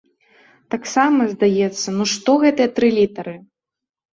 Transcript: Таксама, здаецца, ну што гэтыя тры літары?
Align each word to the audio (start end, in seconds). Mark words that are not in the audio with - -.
Таксама, 0.75 1.27
здаецца, 1.35 1.87
ну 1.99 2.03
што 2.15 2.31
гэтыя 2.45 2.69
тры 2.81 2.87
літары? 2.99 3.35